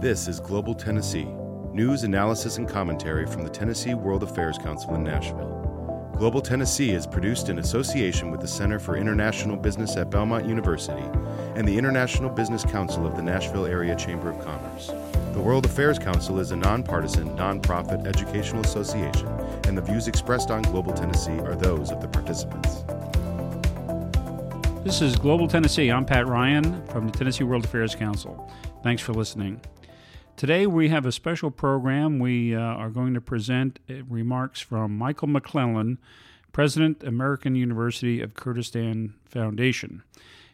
[0.00, 1.26] This is Global Tennessee
[1.72, 6.12] news, analysis, and commentary from the Tennessee World Affairs Council in Nashville.
[6.16, 11.02] Global Tennessee is produced in association with the Center for International Business at Belmont University
[11.56, 14.92] and the International Business Council of the Nashville Area Chamber of Commerce.
[15.32, 19.26] The World Affairs Council is a nonpartisan, nonprofit educational association,
[19.66, 22.84] and the views expressed on Global Tennessee are those of the participants.
[24.84, 25.90] This is Global Tennessee.
[25.90, 28.48] I'm Pat Ryan from the Tennessee World Affairs Council.
[28.84, 29.60] Thanks for listening.
[30.38, 32.20] Today we have a special program.
[32.20, 35.98] We uh, are going to present uh, remarks from Michael McClellan,
[36.52, 40.04] President, American University of Kurdistan Foundation.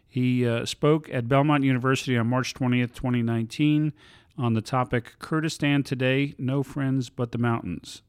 [0.08, 3.92] He uh, spoke at Belmont University on March 20th, 2019,
[4.38, 8.00] on the topic Kurdistan Today No Friends But the Mountains.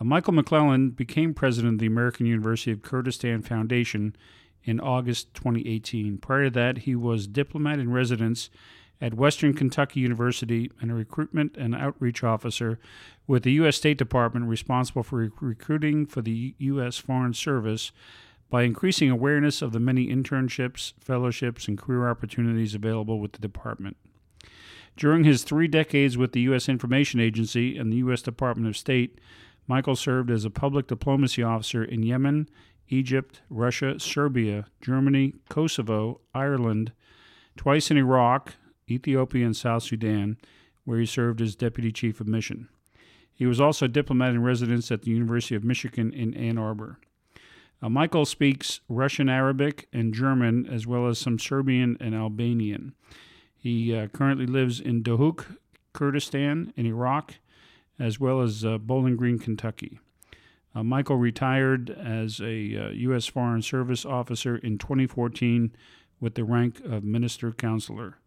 [0.00, 4.16] Uh, Michael McClellan became president of the American University of Kurdistan Foundation
[4.64, 6.18] in August 2018.
[6.18, 8.50] Prior to that, he was diplomat in residence
[9.00, 12.78] at Western Kentucky University and a recruitment and outreach officer
[13.26, 13.76] with the U.S.
[13.76, 16.98] State Department responsible for rec- recruiting for the U.S.
[16.98, 17.92] Foreign Service
[18.50, 23.96] by increasing awareness of the many internships, fellowships, and career opportunities available with the department.
[24.96, 26.68] During his three decades with the U.S.
[26.68, 28.22] Information Agency and the U.S.
[28.22, 29.18] Department of State,
[29.66, 32.48] Michael served as a public diplomacy officer in Yemen,
[32.88, 36.92] Egypt, Russia, Serbia, Germany, Kosovo, Ireland,
[37.56, 38.54] twice in Iraq,
[38.90, 40.36] Ethiopia, and South Sudan,
[40.84, 42.68] where he served as Deputy Chief of Mission.
[43.32, 46.98] He was also a diplomat in residence at the University of Michigan in Ann Arbor.
[47.82, 52.94] Uh, Michael speaks Russian, Arabic, and German, as well as some Serbian and Albanian.
[53.56, 55.58] He uh, currently lives in Duhok,
[55.92, 57.34] Kurdistan, in Iraq,
[57.98, 59.98] as well as uh, Bowling Green, Kentucky.
[60.74, 62.52] Uh, Michael retired as a
[62.94, 63.28] U.S.
[63.28, 65.74] Uh, Foreign Service officer in 2014
[66.20, 68.18] with the rank of Minister Counselor.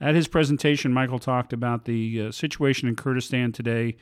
[0.00, 3.96] At his presentation, Michael talked about the uh, situation in Kurdistan today,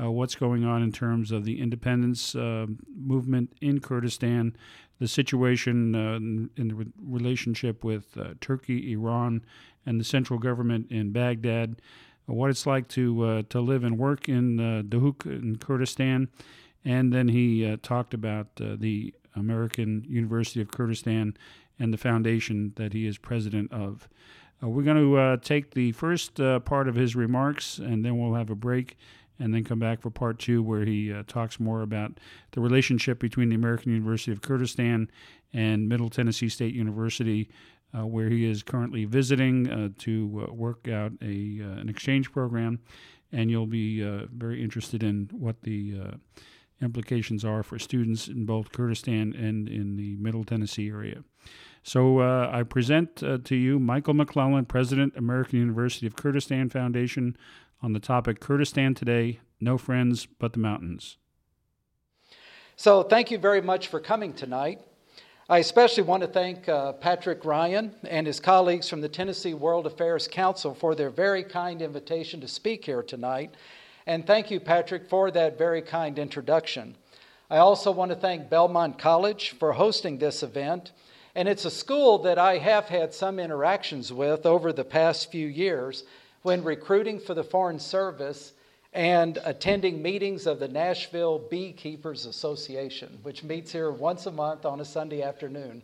[0.00, 4.56] uh, what's going on in terms of the independence uh, movement in Kurdistan,
[4.98, 9.44] the situation uh, in the re- relationship with uh, Turkey, Iran,
[9.84, 11.82] and the central government in Baghdad,
[12.28, 16.28] uh, what it's like to to live and work in uh, Duhok in Kurdistan,
[16.84, 21.36] and then he talked about the American University of Kurdistan
[21.78, 24.08] and the foundation that he is president of.
[24.62, 28.18] Uh, we're going to uh, take the first uh, part of his remarks, and then
[28.18, 28.96] we'll have a break,
[29.38, 32.18] and then come back for part two, where he uh, talks more about
[32.52, 35.10] the relationship between the American University of Kurdistan
[35.52, 37.48] and Middle Tennessee State University,
[37.96, 42.78] uh, where he is currently visiting uh, to work out a an exchange program,
[43.32, 44.00] and you'll be
[44.32, 45.96] very interested in what the
[46.82, 51.24] implications are for students in both Kurdistan and in the Middle Tennessee area.
[51.82, 57.36] So uh, I present uh, to you Michael McClellan, President, American University of Kurdistan Foundation,
[57.82, 61.16] on the topic Kurdistan Today No Friends But the Mountains.
[62.76, 64.80] So thank you very much for coming tonight.
[65.48, 69.86] I especially want to thank uh, Patrick Ryan and his colleagues from the Tennessee World
[69.86, 73.54] Affairs Council for their very kind invitation to speak here tonight.
[74.06, 76.96] And thank you, Patrick, for that very kind introduction.
[77.50, 80.92] I also want to thank Belmont College for hosting this event
[81.34, 85.46] and it's a school that I have had some interactions with over the past few
[85.46, 86.04] years
[86.42, 88.52] when recruiting for the Foreign Service
[88.92, 94.80] and attending meetings of the Nashville Beekeepers Association, which meets here once a month on
[94.80, 95.82] a Sunday afternoon.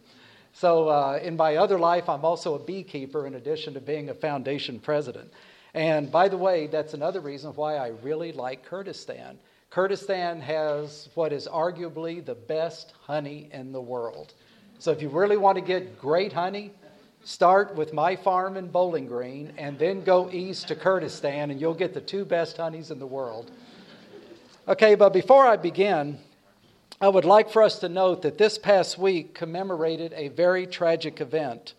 [0.52, 4.14] So, uh, in my other life, I'm also a beekeeper in addition to being a
[4.14, 5.32] foundation president.
[5.78, 9.38] And by the way, that's another reason why I really like Kurdistan.
[9.70, 14.34] Kurdistan has what is arguably the best honey in the world.
[14.80, 16.72] So if you really want to get great honey,
[17.22, 21.74] start with my farm in Bowling Green and then go east to Kurdistan, and you'll
[21.74, 23.52] get the two best honeys in the world.
[24.66, 26.18] Okay, but before I begin,
[27.00, 31.20] I would like for us to note that this past week commemorated a very tragic
[31.20, 31.74] event.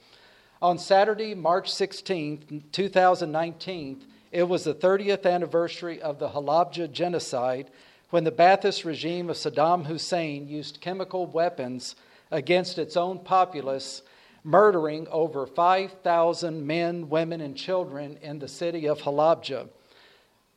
[0.61, 7.71] On Saturday, March 16, 2019, it was the 30th anniversary of the Halabja genocide
[8.09, 11.95] when the Ba'athist regime of Saddam Hussein used chemical weapons
[12.29, 14.01] against its own populace,
[14.43, 19.69] murdering over 5,000 men, women, and children in the city of Halabja.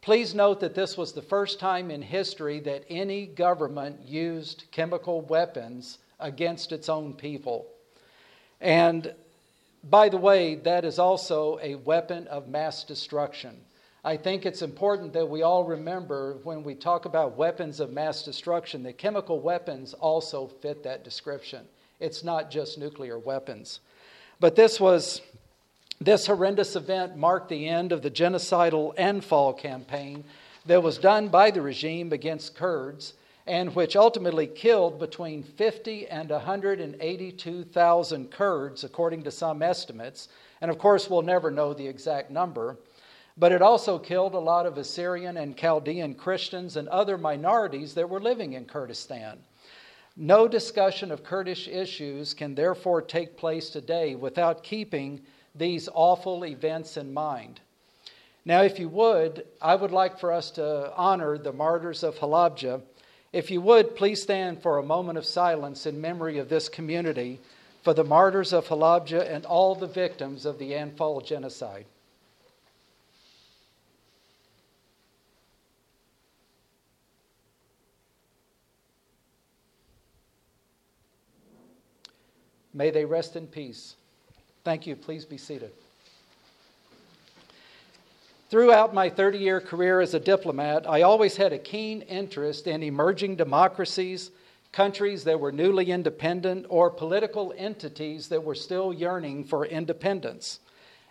[0.00, 5.20] Please note that this was the first time in history that any government used chemical
[5.20, 7.66] weapons against its own people.
[8.60, 9.14] And
[9.84, 13.56] by the way, that is also a weapon of mass destruction.
[14.04, 18.22] I think it's important that we all remember when we talk about weapons of mass
[18.24, 21.66] destruction that chemical weapons also fit that description.
[22.00, 23.80] It's not just nuclear weapons.
[24.40, 25.20] But this was
[26.02, 30.24] This horrendous event marked the end of the genocidal Anfal campaign
[30.66, 33.14] that was done by the regime against Kurds
[33.52, 40.30] and which ultimately killed between 50 and 182,000 Kurds, according to some estimates.
[40.62, 42.78] And of course, we'll never know the exact number.
[43.36, 48.08] But it also killed a lot of Assyrian and Chaldean Christians and other minorities that
[48.08, 49.40] were living in Kurdistan.
[50.16, 55.20] No discussion of Kurdish issues can therefore take place today without keeping
[55.54, 57.60] these awful events in mind.
[58.46, 62.80] Now, if you would, I would like for us to honor the martyrs of Halabja.
[63.32, 67.40] If you would, please stand for a moment of silence in memory of this community
[67.82, 71.86] for the martyrs of Halabja and all the victims of the Anfal genocide.
[82.74, 83.96] May they rest in peace.
[84.64, 84.96] Thank you.
[84.96, 85.72] Please be seated.
[88.52, 92.82] Throughout my 30 year career as a diplomat, I always had a keen interest in
[92.82, 94.30] emerging democracies,
[94.72, 100.60] countries that were newly independent, or political entities that were still yearning for independence,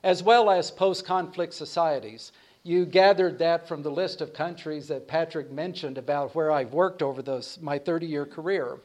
[0.03, 2.31] as well as post conflict societies.
[2.61, 7.01] You gathered that from the list of countries that Patrick mentioned about where I've worked
[7.01, 8.77] over those, my 30 year career.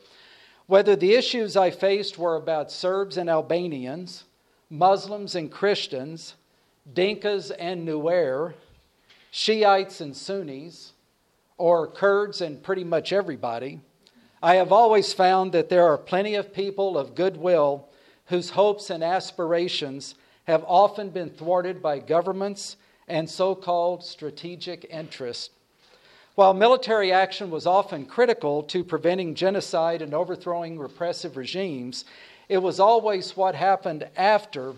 [0.67, 4.25] Whether the issues I faced were about Serbs and Albanians,
[4.71, 6.37] Muslims and Christians,
[6.93, 8.55] Dinkas and Nuer,
[9.31, 10.93] Shiites and Sunnis,
[11.59, 13.81] or Kurds and pretty much everybody,
[14.43, 17.89] I have always found that there are plenty of people of goodwill
[18.27, 22.77] whose hopes and aspirations have often been thwarted by governments
[23.09, 25.51] and so called strategic interests.
[26.37, 32.05] While military action was often critical to preventing genocide and overthrowing repressive regimes,
[32.49, 34.75] it was always what happened after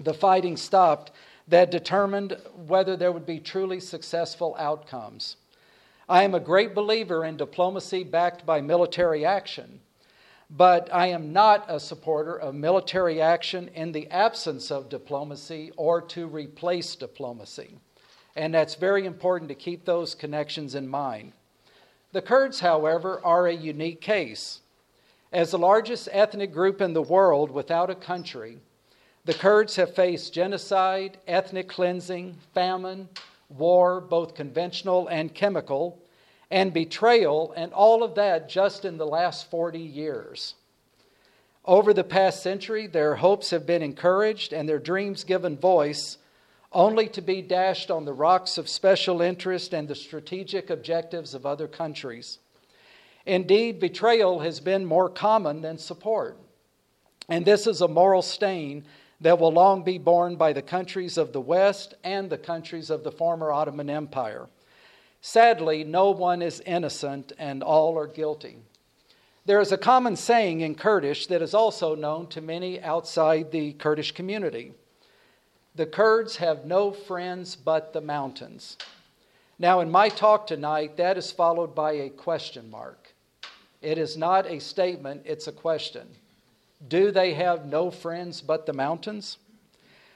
[0.00, 1.12] the fighting stopped
[1.48, 5.36] that determined whether there would be truly successful outcomes.
[6.08, 9.80] I am a great believer in diplomacy backed by military action,
[10.50, 16.00] but I am not a supporter of military action in the absence of diplomacy or
[16.02, 17.78] to replace diplomacy
[18.36, 21.32] and that's very important to keep those connections in mind.
[22.12, 24.60] The Kurds, however, are a unique case.
[25.32, 28.58] As the largest ethnic group in the world without a country,
[29.26, 33.08] the Kurds have faced genocide, ethnic cleansing, famine,
[33.48, 36.00] war, both conventional and chemical,
[36.48, 40.54] and betrayal, and all of that just in the last 40 years.
[41.64, 46.18] Over the past century, their hopes have been encouraged and their dreams given voice
[46.70, 51.44] only to be dashed on the rocks of special interest and the strategic objectives of
[51.44, 52.38] other countries.
[53.24, 56.38] Indeed, betrayal has been more common than support.
[57.28, 58.84] And this is a moral stain
[59.20, 63.02] that will long be borne by the countries of the West and the countries of
[63.02, 64.48] the former Ottoman Empire.
[65.20, 68.58] Sadly, no one is innocent and all are guilty.
[69.46, 73.72] There is a common saying in Kurdish that is also known to many outside the
[73.74, 74.72] Kurdish community.
[75.76, 78.76] The Kurds have no friends but the mountains.
[79.58, 83.14] Now, in my talk tonight, that is followed by a question mark.
[83.80, 86.08] It is not a statement, it's a question.
[86.86, 89.38] Do they have no friends but the mountains?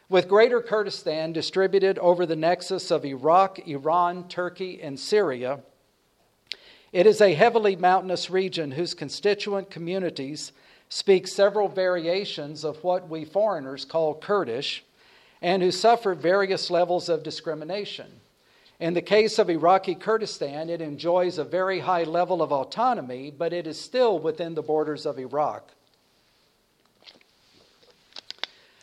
[0.08, 5.61] With Greater Kurdistan distributed over the nexus of Iraq, Iran, Turkey, and Syria,
[6.92, 10.52] it is a heavily mountainous region whose constituent communities
[10.88, 14.85] speak several variations of what we foreigners call Kurdish
[15.40, 18.20] and who suffer various levels of discrimination.
[18.80, 23.52] In the case of Iraqi Kurdistan, it enjoys a very high level of autonomy, but
[23.52, 25.70] it is still within the borders of Iraq.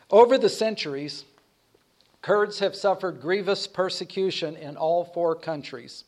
[0.10, 1.26] Over the centuries,
[2.22, 6.04] Kurds have suffered grievous persecution in all four countries.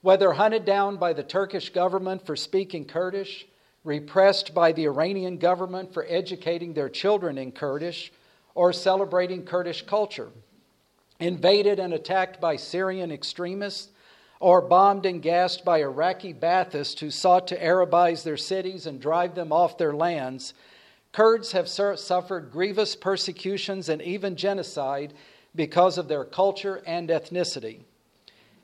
[0.00, 3.46] Whether hunted down by the Turkish government for speaking Kurdish,
[3.84, 8.12] repressed by the Iranian government for educating their children in Kurdish,
[8.54, 10.30] or celebrating Kurdish culture.
[11.20, 13.88] Invaded and attacked by Syrian extremists,
[14.40, 19.34] or bombed and gassed by Iraqi Baathists who sought to Arabize their cities and drive
[19.34, 20.54] them off their lands,
[21.18, 25.12] Kurds have suffered grievous persecutions and even genocide
[25.52, 27.80] because of their culture and ethnicity.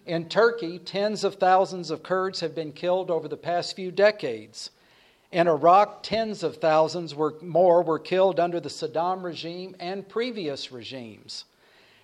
[0.06, 4.70] In Turkey, tens of thousands of Kurds have been killed over the past few decades.
[5.32, 10.70] In Iraq, tens of thousands were, more were killed under the Saddam regime and previous
[10.70, 11.46] regimes.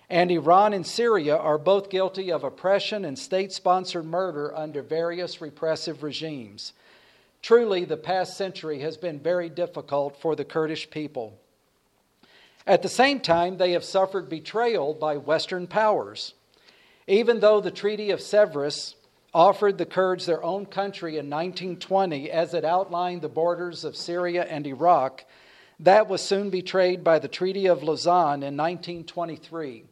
[0.09, 5.39] And Iran and Syria are both guilty of oppression and state sponsored murder under various
[5.39, 6.73] repressive regimes.
[7.41, 11.39] Truly, the past century has been very difficult for the Kurdish people.
[12.67, 16.35] At the same time, they have suffered betrayal by Western powers.
[17.07, 18.93] Even though the Treaty of Sèvres
[19.33, 24.43] offered the Kurds their own country in 1920 as it outlined the borders of Syria
[24.43, 25.25] and Iraq,
[25.79, 29.85] that was soon betrayed by the Treaty of Lausanne in 1923.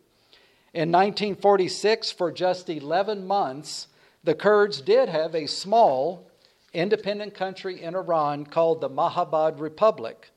[0.72, 3.88] In 1946, for just 11 months,
[4.24, 6.29] the Kurds did have a small,
[6.74, 10.32] independent country in Iran called the Mahabad Republic.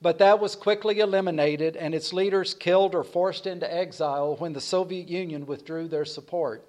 [0.00, 4.60] But that was quickly eliminated, and its leaders killed or forced into exile when the
[4.60, 6.66] Soviet Union withdrew their support.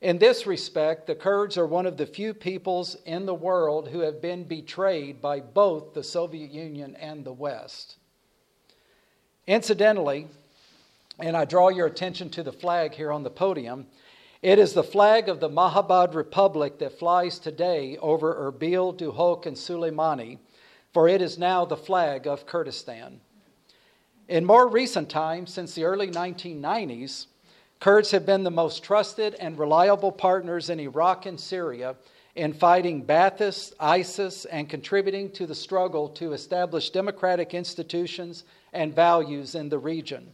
[0.00, 4.00] In this respect, the Kurds are one of the few peoples in the world who
[4.00, 7.96] have been betrayed by both the Soviet Union and the West.
[9.46, 10.28] Incidentally,
[11.18, 13.86] and I draw your attention to the flag here on the podium,
[14.46, 19.56] it is the flag of the Mahabad Republic that flies today over Erbil, Duhok, and
[19.56, 20.38] Suleimani,
[20.92, 23.18] for it is now the flag of Kurdistan.
[24.28, 27.26] In more recent times, since the early 1990s,
[27.80, 31.96] Kurds have been the most trusted and reliable partners in Iraq and Syria
[32.36, 39.56] in fighting Ba'athist, ISIS, and contributing to the struggle to establish democratic institutions and values
[39.56, 40.30] in the region.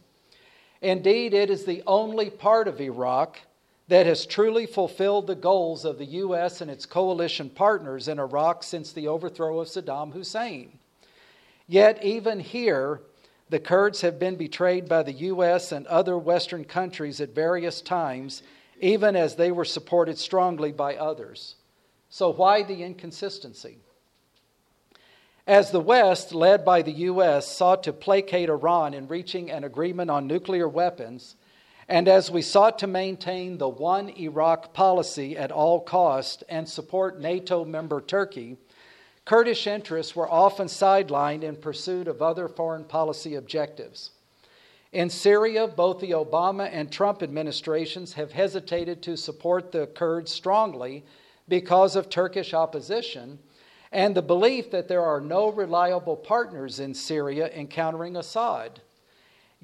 [0.83, 3.39] Indeed, it is the only part of Iraq
[3.87, 6.61] that has truly fulfilled the goals of the U.S.
[6.61, 10.79] and its coalition partners in Iraq since the overthrow of Saddam Hussein.
[11.67, 13.01] Yet, even here,
[13.49, 15.71] the Kurds have been betrayed by the U.S.
[15.71, 18.41] and other Western countries at various times,
[18.79, 21.55] even as they were supported strongly by others.
[22.09, 23.77] So, why the inconsistency?
[25.45, 30.09] As the West, led by the U.S., sought to placate Iran in reaching an agreement
[30.09, 31.35] on nuclear weapons,
[31.87, 37.19] and as we sought to maintain the one Iraq policy at all cost and support
[37.19, 38.57] NATO member Turkey,
[39.25, 44.11] Kurdish interests were often sidelined in pursuit of other foreign policy objectives.
[44.91, 51.03] In Syria, both the Obama and Trump administrations have hesitated to support the Kurds strongly
[51.47, 53.39] because of Turkish opposition
[53.91, 58.81] and the belief that there are no reliable partners in Syria in countering Assad.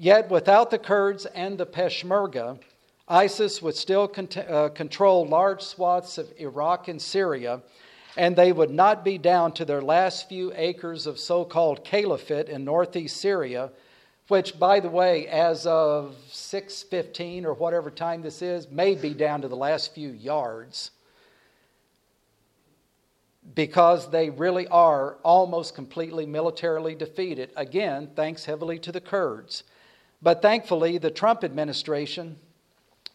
[0.02, 2.58] Yet, without the Kurds and the Peshmerga,
[3.06, 4.10] ISIS would still
[4.48, 7.60] uh, control large swaths of Iraq and Syria,
[8.16, 12.48] and they would not be down to their last few acres of so called caliphate
[12.48, 13.72] in northeast Syria,
[14.28, 19.42] which, by the way, as of 615 or whatever time this is, may be down
[19.42, 20.92] to the last few yards
[23.54, 27.50] because they really are almost completely militarily defeated.
[27.54, 29.64] Again, thanks heavily to the Kurds.
[30.22, 32.38] But thankfully, the Trump administration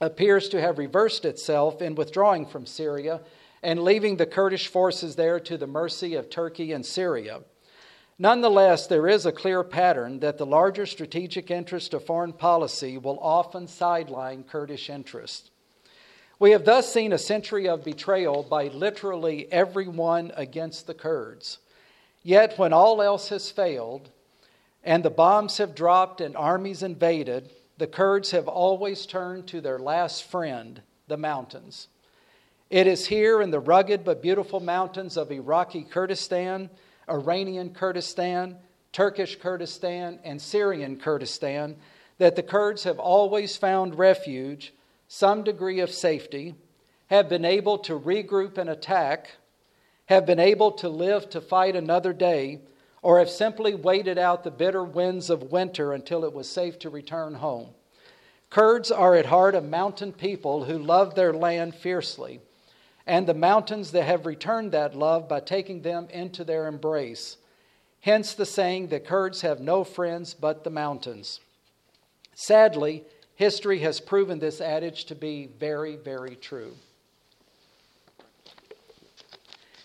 [0.02, 3.22] appears to have reversed itself in withdrawing from Syria
[3.62, 7.42] and leaving the Kurdish forces there to the mercy of Turkey and Syria.
[8.18, 13.20] Nonetheless, there is a clear pattern that the larger strategic interest of foreign policy will
[13.20, 15.52] often sideline Kurdish interests.
[16.40, 21.60] We have thus seen a century of betrayal by literally everyone against the Kurds.
[22.24, 24.10] Yet, when all else has failed,
[24.86, 29.80] and the bombs have dropped and armies invaded, the Kurds have always turned to their
[29.80, 31.88] last friend, the mountains.
[32.70, 36.70] It is here in the rugged but beautiful mountains of Iraqi Kurdistan,
[37.10, 38.58] Iranian Kurdistan,
[38.92, 41.76] Turkish Kurdistan, and Syrian Kurdistan
[42.18, 44.74] that the Kurds have always found refuge,
[45.08, 46.56] some degree of safety,
[47.08, 49.32] have been able to regroup and attack,
[50.06, 52.62] have been able to live to fight another day
[53.06, 56.90] or have simply waited out the bitter winds of winter until it was safe to
[56.90, 57.70] return home.
[58.50, 62.40] Kurds are at heart a mountain people who love their land fiercely,
[63.06, 67.38] and the mountains that have returned that love by taking them into their embrace.
[68.02, 71.42] Hence the saying that Kurds have no friends but the mountains.
[72.34, 73.04] Sadly,
[73.36, 76.74] history has proven this adage to be very, very true.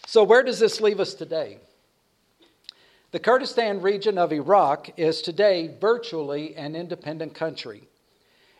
[0.06, 1.58] So, where does this leave us today?
[3.12, 7.88] The Kurdistan region of Iraq is today virtually an independent country.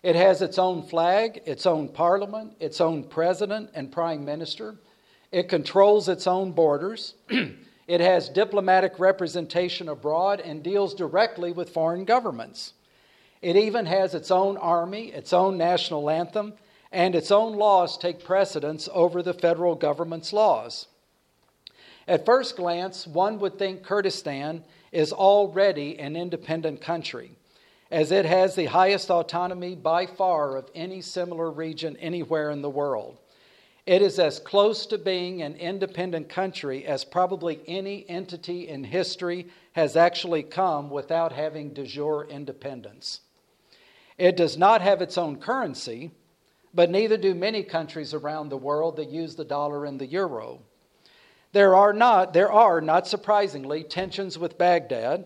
[0.03, 4.75] It has its own flag, its own parliament, its own president and prime minister.
[5.31, 7.15] It controls its own borders.
[7.87, 12.73] it has diplomatic representation abroad and deals directly with foreign governments.
[13.43, 16.55] It even has its own army, its own national anthem,
[16.91, 20.89] and its own laws take precedence over the federal government's laws.
[22.11, 27.31] At first glance, one would think Kurdistan is already an independent country,
[27.89, 32.69] as it has the highest autonomy by far of any similar region anywhere in the
[32.69, 33.19] world.
[33.87, 39.47] It is as close to being an independent country as probably any entity in history
[39.75, 43.21] has actually come without having de jure independence.
[44.19, 46.11] It does not have its own currency,
[46.75, 50.63] but neither do many countries around the world that use the dollar and the euro.
[51.53, 55.25] There are not, there are, not surprisingly, tensions with Baghdad,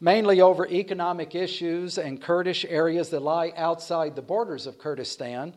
[0.00, 5.54] mainly over economic issues and Kurdish areas that lie outside the borders of Kurdistan.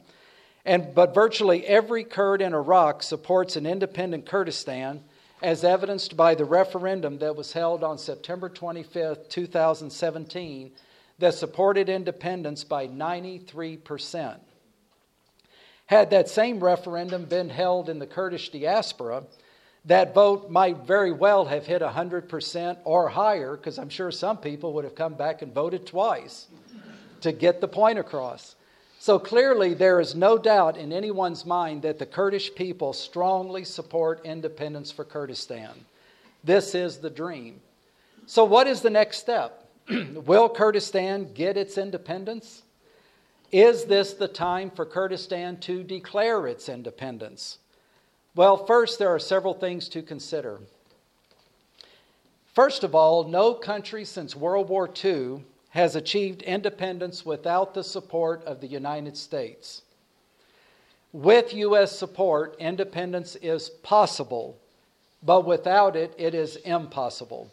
[0.64, 5.04] And, but virtually every Kurd in Iraq supports an independent Kurdistan,
[5.42, 10.72] as evidenced by the referendum that was held on September 25, 2017,
[11.20, 14.38] that supported independence by 93%.
[15.88, 19.24] Had that same referendum been held in the Kurdish diaspora,
[19.86, 24.74] that vote might very well have hit 100% or higher, because I'm sure some people
[24.74, 26.48] would have come back and voted twice
[27.22, 28.56] to get the point across.
[29.00, 34.26] So clearly, there is no doubt in anyone's mind that the Kurdish people strongly support
[34.26, 35.86] independence for Kurdistan.
[36.44, 37.62] This is the dream.
[38.26, 39.70] So, what is the next step?
[39.90, 42.64] Will Kurdistan get its independence?
[43.52, 47.60] Is this the time for Kurdistan to declare its independence?
[48.36, 50.60] Well, first, there are several things to consider.
[52.54, 58.44] First of all, no country since World War II has achieved independence without the support
[58.46, 59.82] of the United States.
[61.14, 61.98] With U.S.
[61.98, 64.58] support, independence is possible,
[65.24, 67.50] but without it, it is impossible.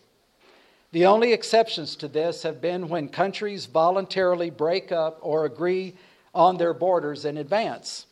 [0.91, 5.95] The only exceptions to this have been when countries voluntarily break up or agree
[6.35, 8.07] on their borders in advance.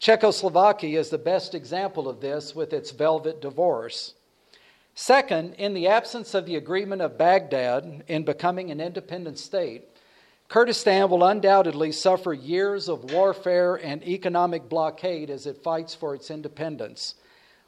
[0.00, 4.14] Czechoslovakia is the best example of this with its velvet divorce.
[4.94, 9.84] Second, in the absence of the agreement of Baghdad in becoming an independent state,
[10.48, 16.30] Kurdistan will undoubtedly suffer years of warfare and economic blockade as it fights for its
[16.30, 17.14] independence.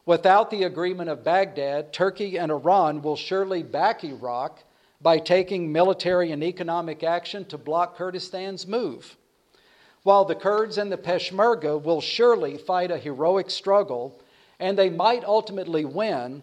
[0.07, 4.65] Without the agreement of Baghdad, Turkey and Iran will surely back Iraq
[5.03, 9.19] by taking military and economic action to block Kurdistan's move.
[10.03, 14.21] While the Kurds and the Peshmerga will surely fight a heroic struggle,
[14.59, 16.43] and they might ultimately win,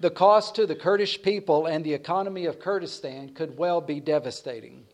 [0.00, 4.84] the cost to the Kurdish people and the economy of Kurdistan could well be devastating.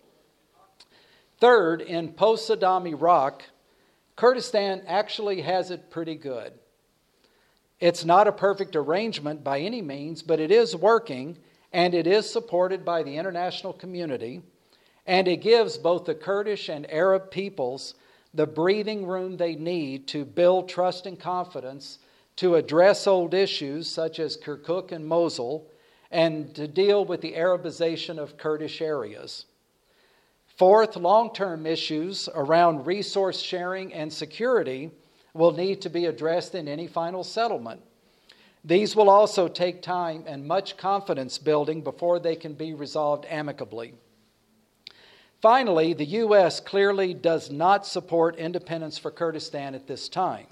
[1.41, 3.43] Third, in post Saddam Iraq,
[4.17, 6.53] Kurdistan actually has it pretty good.
[7.81, 11.37] It's not a perfect arrangement by any means, but it is working
[11.73, 14.43] and it is supported by the international community.
[15.07, 17.95] And it gives both the Kurdish and Arab peoples
[18.33, 21.99] the breathing room they need to build trust and confidence
[22.37, 25.71] to address old issues such as Kirkuk and Mosul
[26.11, 29.47] and to deal with the Arabization of Kurdish areas.
[30.57, 34.91] Fourth, long term issues around resource sharing and security
[35.33, 37.81] will need to be addressed in any final settlement.
[38.65, 43.95] These will also take time and much confidence building before they can be resolved amicably.
[45.45, 46.59] Finally, the U.S.
[46.59, 50.47] clearly does not support independence for Kurdistan at this time.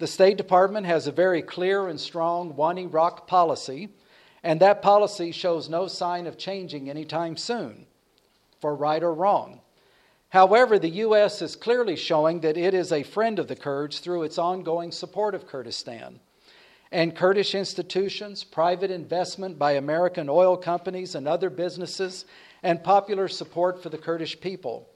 [0.00, 3.90] The State Department has a very clear and strong one Iraq policy,
[4.42, 7.86] and that policy shows no sign of changing anytime soon,
[8.60, 9.60] for right or wrong.
[10.30, 11.40] However, the U.S.
[11.40, 15.32] is clearly showing that it is a friend of the Kurds through its ongoing support
[15.32, 16.18] of Kurdistan.
[16.90, 22.24] And Kurdish institutions, private investment by American oil companies and other businesses,
[22.62, 24.88] and popular support for the Kurdish people.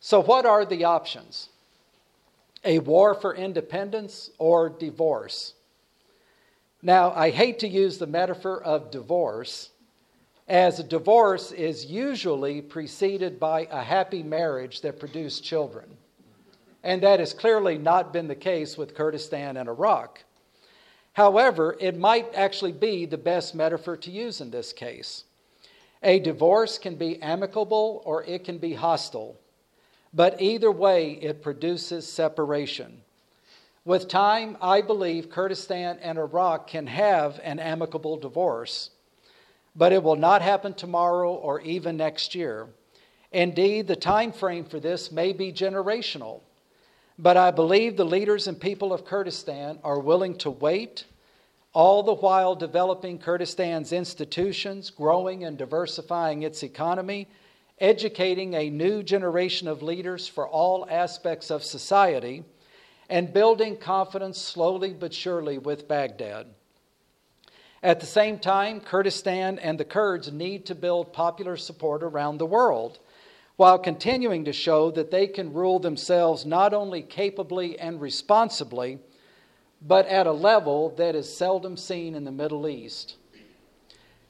[0.00, 1.48] So, what are the options?
[2.64, 5.54] A war for independence or divorce?
[6.82, 9.70] Now, I hate to use the metaphor of divorce,
[10.50, 15.96] as a divorce is usually preceded by a happy marriage that produced children.
[16.82, 20.24] And that has clearly not been the case with Kurdistan and Iraq.
[21.12, 25.22] However, it might actually be the best metaphor to use in this case.
[26.02, 29.36] A divorce can be amicable or it can be hostile,
[30.14, 33.02] but either way, it produces separation.
[33.84, 38.90] With time, I believe Kurdistan and Iraq can have an amicable divorce,
[39.76, 42.68] but it will not happen tomorrow or even next year.
[43.32, 46.40] Indeed, the time frame for this may be generational,
[47.18, 51.04] but I believe the leaders and people of Kurdistan are willing to wait
[51.72, 57.28] all the while developing Kurdistan's institutions, growing and diversifying its economy,
[57.78, 62.44] educating a new generation of leaders for all aspects of society,
[63.08, 66.46] and building confidence slowly but surely with Baghdad.
[67.82, 72.46] At the same time, Kurdistan and the Kurds need to build popular support around the
[72.46, 72.98] world
[73.56, 78.98] while continuing to show that they can rule themselves not only capably and responsibly
[79.82, 83.16] but at a level that is seldom seen in the Middle East.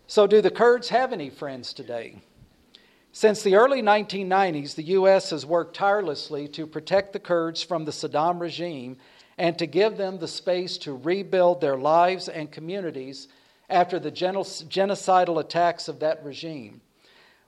[0.06, 2.20] So, do the Kurds have any friends today?
[3.12, 5.30] Since the early 1990s, the U.S.
[5.30, 8.96] has worked tirelessly to protect the Kurds from the Saddam regime
[9.36, 13.26] and to give them the space to rebuild their lives and communities
[13.68, 16.80] after the genocidal attacks of that regime.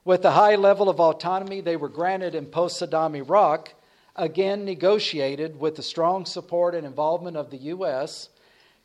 [0.03, 3.73] With the high level of autonomy they were granted in post Saddam Iraq,
[4.15, 8.29] again negotiated with the strong support and involvement of the U.S.,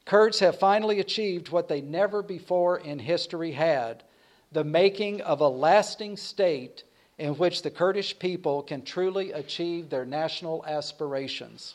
[0.08, 4.04] Kurds have finally achieved what they never before in history had
[4.50, 6.82] the making of a lasting state
[7.18, 11.74] in which the Kurdish people can truly achieve their national aspirations.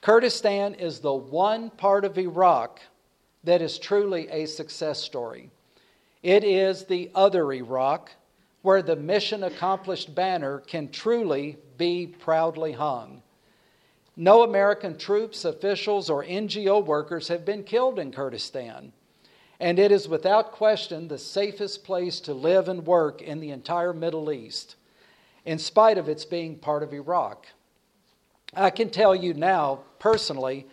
[0.00, 2.80] Kurdistan is the one part of Iraq
[3.44, 5.50] that is truly a success story.
[6.22, 8.10] It is the other Iraq
[8.62, 13.22] where the mission accomplished banner can truly be proudly hung.
[14.16, 18.92] No American troops, officials, or NGO workers have been killed in Kurdistan,
[19.60, 23.92] and it is without question the safest place to live and work in the entire
[23.92, 24.74] Middle East,
[25.44, 27.46] in spite of its being part of Iraq.
[28.54, 30.66] I can tell you now, personally,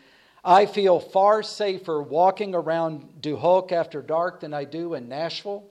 [0.44, 5.63] I feel far safer walking around Duhok after dark than I do in Nashville,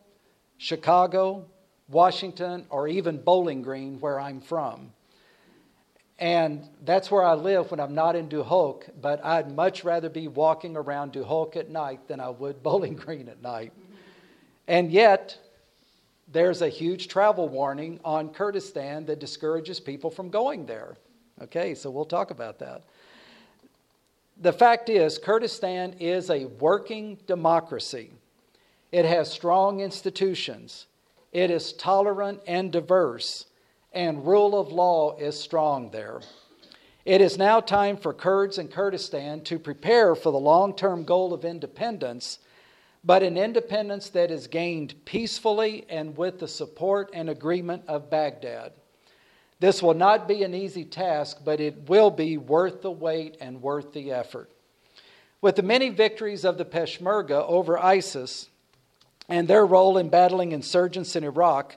[0.59, 1.45] Chicago,
[1.89, 4.93] Washington, or even Bowling Green, where I'm from.
[6.19, 10.29] And that's where I live when I'm not in Duhok, but I'd much rather be
[10.29, 13.73] walking around Duhok at night than I would Bowling Green at night.
[14.69, 15.37] And yet,
[16.29, 20.97] there's a huge travel warning on Kurdistan that discourages people from going there.
[21.43, 22.83] Okay, so we'll talk about that.
[24.41, 28.11] The fact is, Kurdistan is a working democracy.
[28.91, 30.87] It has strong institutions.
[31.33, 33.47] It is tolerant and diverse,
[33.95, 36.21] and rule of law is strong there.
[37.05, 41.35] It is now time for Kurds in Kurdistan to prepare for the long term goal
[41.35, 42.39] of independence,
[43.05, 48.73] but an independence that is gained peacefully and with the support and agreement of Baghdad.
[49.61, 53.63] This will not be an easy task, but it will be worth the wait and
[53.63, 54.51] worth the effort.
[55.41, 58.49] With the many victories of the Peshmerga over ISIS,
[59.29, 61.77] and their role in battling insurgents in Iraq,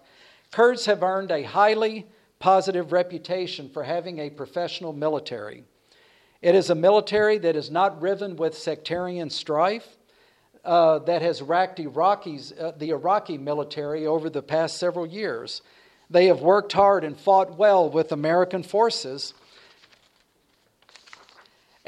[0.51, 2.05] Kurds have earned a highly
[2.39, 5.63] positive reputation for having a professional military.
[6.41, 9.97] It is a military that is not riven with sectarian strife,
[10.63, 15.62] uh, that has racked Iraqis, uh, the Iraqi military over the past several years.
[16.10, 19.33] They have worked hard and fought well with American forces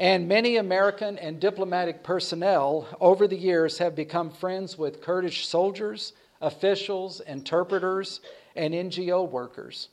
[0.00, 6.14] and many American and diplomatic personnel over the years have become friends with Kurdish soldiers,
[6.40, 8.22] officials, interpreters,
[8.54, 9.88] and NGO workers.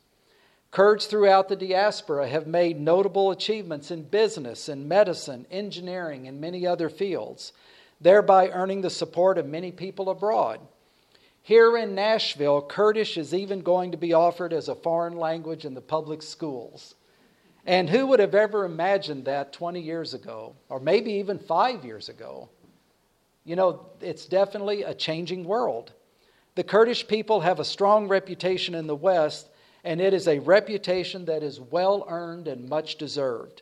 [0.72, 6.68] Kurds throughout the diaspora have made notable achievements in business, in medicine, engineering, and many
[6.68, 7.54] other fields,
[8.02, 10.60] thereby earning the support of many people abroad.
[11.42, 15.74] Here in Nashville, Kurdish is even going to be offered as a foreign language in
[15.74, 16.96] the public schools.
[17.66, 22.10] And who would have ever imagined that 20 years ago, or maybe even five years
[22.10, 22.50] ago?
[23.46, 25.94] You know, it's definitely a changing world.
[26.58, 29.52] The Kurdish people have a strong reputation in the West,
[29.84, 33.62] and it is a reputation that is well earned and much deserved.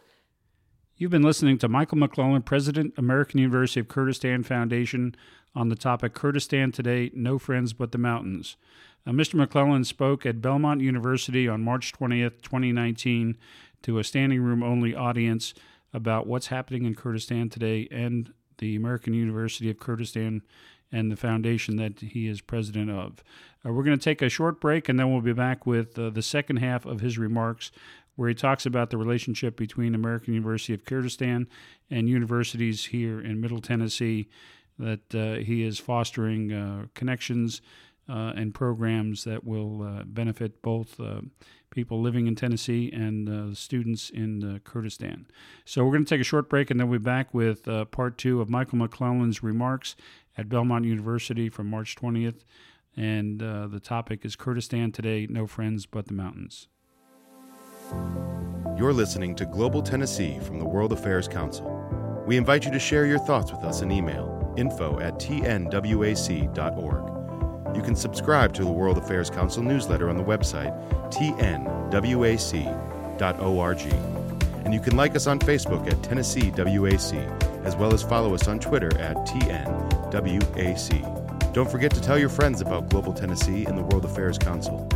[0.95, 5.13] You've been listening to Michael McClellan, President, American University of Kurdistan Foundation,
[5.53, 8.55] on the topic Kurdistan Today No Friends But the Mountains.
[9.05, 9.33] Uh, Mr.
[9.33, 13.35] McClellan spoke at Belmont University on March 20th, 2019,
[13.81, 15.53] to a standing room only audience
[15.93, 20.43] about what's happening in Kurdistan today and the American University of Kurdistan
[20.91, 23.23] and the foundation that he is president of.
[23.65, 26.09] Uh, we're going to take a short break and then we'll be back with uh,
[26.09, 27.71] the second half of his remarks
[28.15, 31.47] where he talks about the relationship between American University of Kurdistan
[31.89, 34.29] and universities here in Middle Tennessee
[34.79, 37.61] that uh, he is fostering uh, connections
[38.07, 40.99] uh, and programs that will uh, benefit both
[41.71, 45.27] people living in Tennessee and students in Kurdistan.
[45.65, 48.17] So we're going to take a short break and then we'll be back with part
[48.17, 49.95] two of Michael McClellan's remarks
[50.37, 52.43] at Belmont University from March 20th.
[52.97, 56.67] And uh, the topic is Kurdistan Today No Friends But the Mountains.
[58.77, 62.23] You're listening to Global Tennessee from the World Affairs Council.
[62.25, 65.75] We invite you to share your thoughts with us in email info at tnwac.org.
[67.75, 70.73] You can subscribe to the World Affairs Council newsletter on the website
[71.11, 71.91] tnwac.org.
[74.65, 78.47] And you can like us on Facebook at Tennessee WAC, as well as follow us
[78.47, 79.15] on Twitter at
[80.21, 81.53] TNWAC.
[81.53, 84.87] Don't forget to tell your friends about Global Tennessee and the World Affairs Council.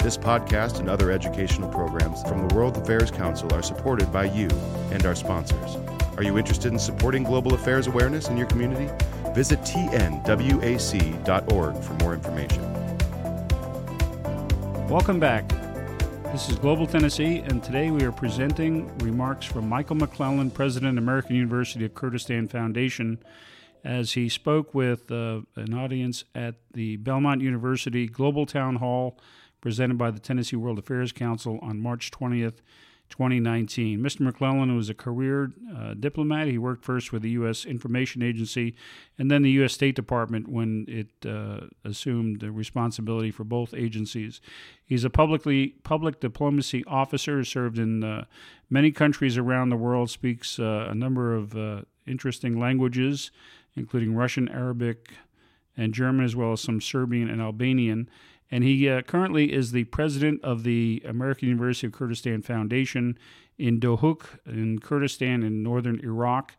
[0.00, 4.48] This podcast and other educational programs from the World Affairs Council are supported by you
[4.90, 5.76] and our sponsors.
[6.16, 8.90] Are you interested in supporting global affairs awareness in your community?
[9.34, 10.12] Visit tnwac.org
[11.82, 12.62] for more information.
[14.88, 15.48] Welcome back.
[16.30, 21.36] This is Global Tennessee, and today we are presenting remarks from Michael McClellan, President, American
[21.36, 23.18] University of Kurdistan Foundation,
[23.84, 29.18] as he spoke with uh, an audience at the Belmont University Global Town Hall
[29.60, 32.60] presented by the Tennessee World Affairs Council on March 20th,
[33.10, 34.00] 2019.
[34.00, 34.20] Mr.
[34.20, 36.48] McClellan was a career uh, diplomat.
[36.48, 37.64] He worked first with the U.S.
[37.64, 38.74] Information Agency
[39.18, 39.72] and then the U.S.
[39.74, 44.40] State Department when it uh, assumed the responsibility for both agencies.
[44.84, 48.24] He's a publicly public diplomacy officer, served in uh,
[48.68, 53.30] many countries around the world, speaks uh, a number of uh, interesting languages,
[53.76, 55.12] including Russian, Arabic,
[55.76, 58.08] and German, as well as some Serbian and Albanian
[58.50, 63.18] and he uh, currently is the president of the American University of Kurdistan Foundation
[63.58, 66.54] in Dohuk in Kurdistan in northern Iraq.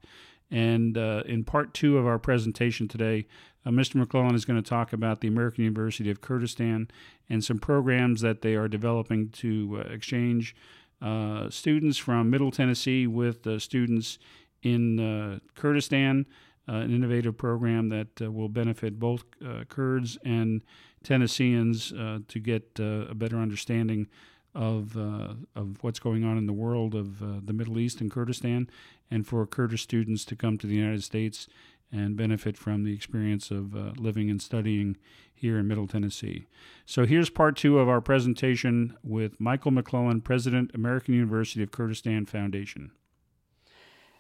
[0.51, 3.28] And uh, in part two of our presentation today,
[3.65, 3.95] uh, Mr.
[3.95, 6.89] McClellan is going to talk about the American University of Kurdistan
[7.30, 10.54] and some programs that they are developing to uh, exchange
[11.01, 14.19] uh, students from Middle Tennessee with uh, students
[14.63, 16.25] in Kurdistan.
[16.67, 19.23] An innovative program that will benefit both
[19.69, 20.62] Kurds and
[21.06, 24.08] Tennesseans uh, to get uh, a better understanding
[24.54, 28.10] of uh, of what's going on in the world of uh, the Middle East and
[28.10, 28.69] Kurdistan,
[29.12, 31.47] and for Kurdish students to come to the United States
[31.91, 34.97] and benefit from the experience of uh, living and studying
[35.34, 36.47] here in Middle Tennessee.
[36.86, 42.25] So here's part two of our presentation with Michael McClellan, President, American University of Kurdistan
[42.25, 42.91] Foundation.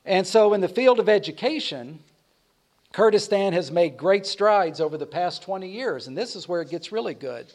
[0.03, 2.03] And so, in the field of education,
[2.95, 6.69] Kurdistan has made great strides over the past 20 years, and this is where it
[6.69, 7.51] gets really good.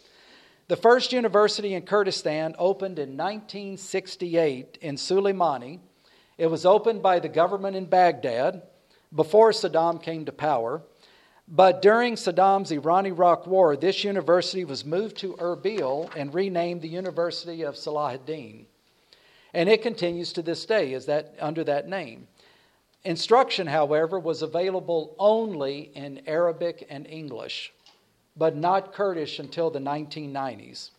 [0.68, 5.79] The first university in Kurdistan opened in 1968 in Suleimani.
[6.37, 8.64] It was opened by the government in Baghdad
[9.16, 10.83] before Saddam came to power.
[11.48, 16.88] But during Saddam's Iran Iraq War, this university was moved to Erbil and renamed the
[16.88, 18.66] University of Salahuddin.
[19.55, 22.29] And it continues to this day as that, under that name.
[23.04, 27.72] Instruction, however, was available only in Arabic and English,
[28.36, 30.90] but not Kurdish until the 1990s.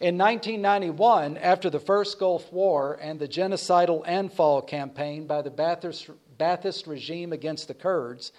[0.00, 6.86] In 1991, after the First Gulf War and the genocidal Anfal campaign by the Ba'athist,
[6.86, 8.32] regime against the Kurds,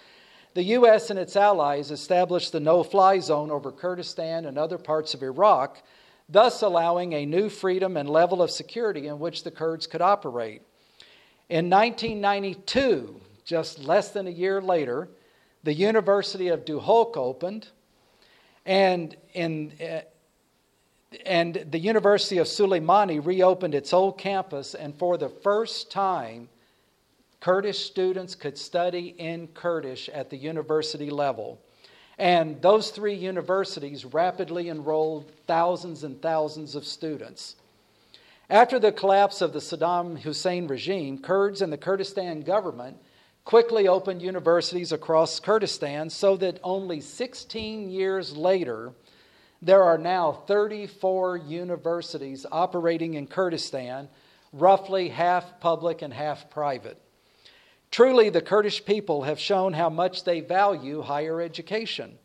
[0.54, 1.10] the U.S.
[1.10, 5.82] and its allies established the no fly zone over Kurdistan and other parts of Iraq,
[6.28, 10.62] thus allowing a new freedom and level of security in which the Kurds could operate.
[11.48, 15.08] In 1992, just less than a year later,
[15.62, 17.68] the University of Duhok opened,
[18.64, 20.00] and, in, uh,
[21.24, 26.48] and the University of Suleimani reopened its old campus, and for the first time,
[27.38, 31.60] Kurdish students could study in Kurdish at the university level.
[32.18, 37.54] And those three universities rapidly enrolled thousands and thousands of students.
[38.48, 42.96] After the collapse of the Saddam Hussein regime, Kurds and the Kurdistan government
[43.44, 48.92] quickly opened universities across Kurdistan so that only 16 years later,
[49.60, 54.08] there are now 34 universities operating in Kurdistan,
[54.52, 57.02] roughly half public and half private.
[57.90, 62.16] Truly, the Kurdish people have shown how much they value higher education.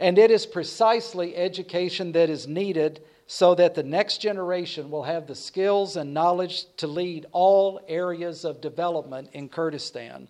[0.00, 5.26] And it is precisely education that is needed so that the next generation will have
[5.26, 10.28] the skills and knowledge to lead all areas of development in Kurdistan.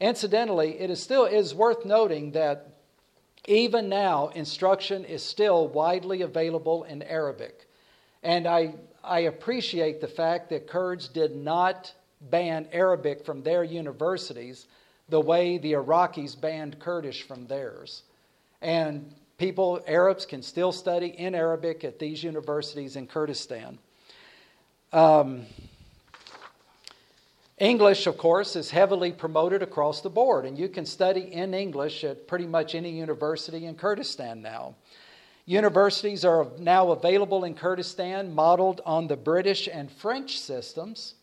[0.00, 2.68] Incidentally, it is still is worth noting that
[3.46, 7.66] even now instruction is still widely available in Arabic.
[8.22, 14.66] And I, I appreciate the fact that Kurds did not ban Arabic from their universities
[15.08, 18.02] the way the Iraqis banned Kurdish from theirs.
[18.62, 23.78] And people, Arabs, can still study in Arabic at these universities in Kurdistan.
[24.92, 25.46] Um,
[27.58, 32.04] English, of course, is heavily promoted across the board, and you can study in English
[32.04, 34.74] at pretty much any university in Kurdistan now.
[35.46, 41.14] Universities are now available in Kurdistan, modeled on the British and French systems,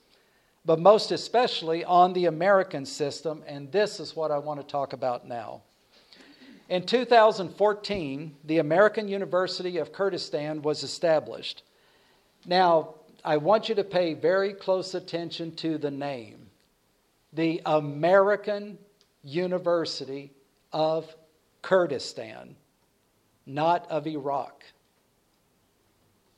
[0.65, 4.93] but most especially on the American system, and this is what I want to talk
[4.93, 5.62] about now.
[6.69, 11.63] In 2014, the American University of Kurdistan was established.
[12.45, 16.43] Now, I want you to pay very close attention to the name
[17.34, 18.77] the American
[19.23, 20.32] University
[20.71, 21.13] of
[21.62, 22.56] Kurdistan,
[23.45, 24.63] not of Iraq.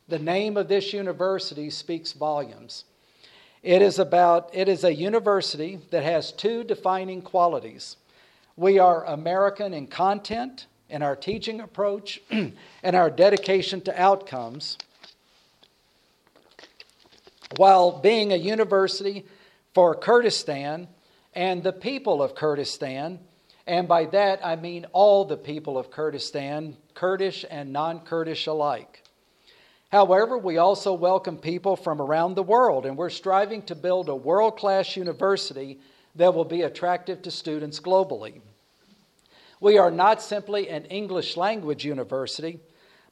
[0.07, 2.85] The name of this university speaks volumes.
[3.61, 7.97] It is about it is a university that has two defining qualities.
[8.59, 14.77] We are American in content, in our teaching approach, and our dedication to outcomes,
[17.55, 19.25] while being a university
[19.73, 20.89] for Kurdistan
[21.33, 23.19] and the people of Kurdistan.
[23.65, 29.05] And by that I mean all the people of Kurdistan, Kurdish and non Kurdish alike.
[29.89, 34.15] However, we also welcome people from around the world, and we're striving to build a
[34.17, 35.79] world class university
[36.15, 38.41] that will be attractive to students globally.
[39.61, 42.59] We are not simply an English language university,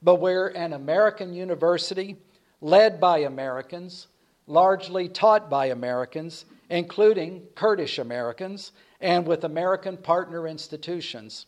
[0.02, 2.16] but we're an American university
[2.62, 4.08] led by Americans,
[4.46, 11.48] largely taught by Americans, including Kurdish Americans, and with American partner institutions.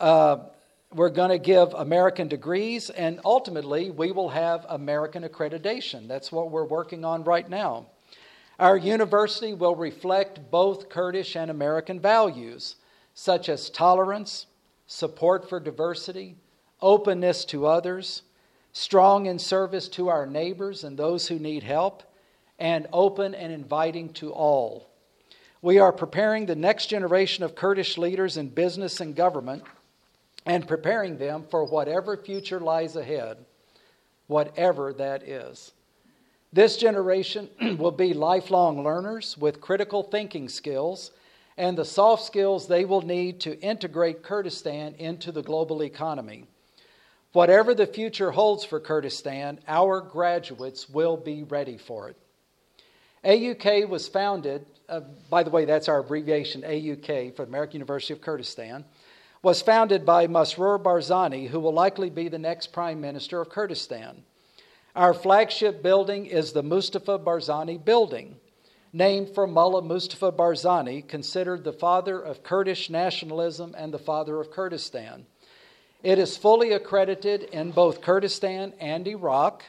[0.00, 0.38] Uh,
[0.94, 6.08] we're going to give American degrees, and ultimately, we will have American accreditation.
[6.08, 7.88] That's what we're working on right now.
[8.58, 12.76] Our university will reflect both Kurdish and American values,
[13.18, 14.46] such as tolerance,
[14.86, 16.36] support for diversity,
[16.80, 18.22] openness to others,
[18.72, 22.04] strong in service to our neighbors and those who need help,
[22.60, 24.88] and open and inviting to all.
[25.62, 29.64] We are preparing the next generation of Kurdish leaders in business and government
[30.46, 33.38] and preparing them for whatever future lies ahead,
[34.28, 35.72] whatever that is.
[36.52, 41.10] This generation will be lifelong learners with critical thinking skills
[41.58, 46.46] and the soft skills they will need to integrate Kurdistan into the global economy.
[47.32, 52.16] Whatever the future holds for Kurdistan, our graduates will be ready for it.
[53.24, 58.22] AUK was founded, uh, by the way, that's our abbreviation, AUK, for American University of
[58.22, 58.84] Kurdistan
[59.42, 64.22] was founded by Masroor Barzani, who will likely be the next prime minister of Kurdistan.
[64.96, 68.36] Our flagship building is the Mustafa Barzani Building,
[68.92, 74.50] named for Mullah Mustafa Barzani, considered the father of Kurdish nationalism and the father of
[74.50, 75.26] Kurdistan.
[76.02, 79.64] It is fully accredited in both Kurdistan and Iraq,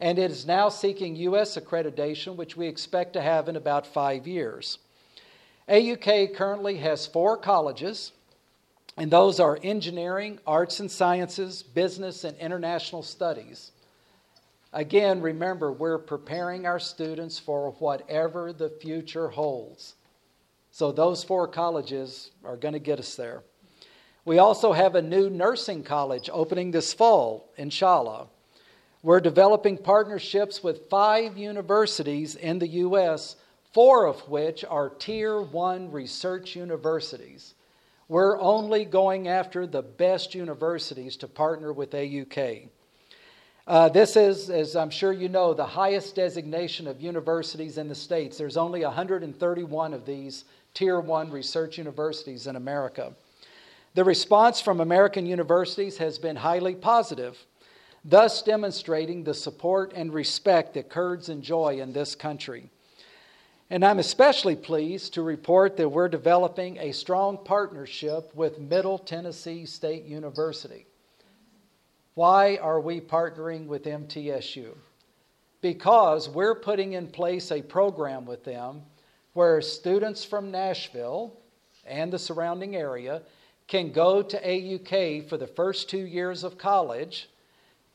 [0.00, 1.56] and it is now seeking U.S.
[1.56, 4.78] accreditation, which we expect to have in about five years.
[5.68, 8.12] AUK currently has four colleges
[8.96, 13.71] and those are engineering, arts and sciences, business, and international studies.
[14.72, 19.96] Again, remember, we're preparing our students for whatever the future holds.
[20.70, 23.42] So, those four colleges are going to get us there.
[24.24, 28.28] We also have a new nursing college opening this fall, inshallah.
[29.02, 33.36] We're developing partnerships with five universities in the U.S.,
[33.74, 37.54] four of which are Tier 1 research universities.
[38.08, 42.68] We're only going after the best universities to partner with AUK.
[43.64, 47.94] Uh, this is, as I'm sure you know, the highest designation of universities in the
[47.94, 48.36] States.
[48.36, 50.44] There's only 131 of these
[50.74, 53.12] Tier 1 research universities in America.
[53.94, 57.38] The response from American universities has been highly positive,
[58.04, 62.68] thus demonstrating the support and respect that Kurds enjoy in this country.
[63.70, 69.66] And I'm especially pleased to report that we're developing a strong partnership with Middle Tennessee
[69.66, 70.86] State University.
[72.14, 74.76] Why are we partnering with MTSU?
[75.62, 78.82] Because we're putting in place a program with them
[79.32, 81.32] where students from Nashville
[81.86, 83.22] and the surrounding area
[83.66, 87.30] can go to AUK for the first two years of college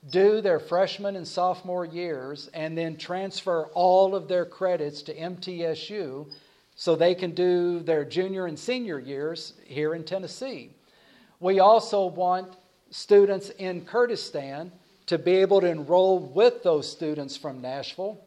[0.10, 6.26] do their freshman and sophomore years and then transfer all of their credits to MTSU
[6.76, 10.72] so they can do their junior and senior years here in Tennessee.
[11.40, 12.56] We also want
[12.90, 14.72] students in Kurdistan
[15.08, 18.20] to be able to enroll with those students from Nashville